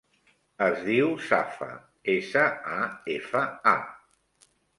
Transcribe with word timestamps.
Es 0.67 0.79
diu 0.87 1.11
Safa: 1.25 1.67
essa, 2.15 2.47
a, 2.79 2.89
efa, 3.19 3.45
a. 3.75 4.57